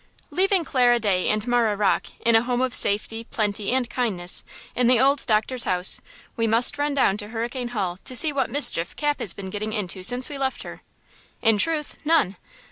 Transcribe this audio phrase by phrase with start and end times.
[0.31, 4.43] LEAVING Clara Day and Marah Rocke in a home of safety, plenty and kindness,
[4.75, 6.01] in the old doctor's house,
[6.35, 9.73] we must run down to Hurricane Hall to see what mischief Cap has been getting
[9.73, 10.81] into since we left her!
[11.43, 12.37] In truth, none!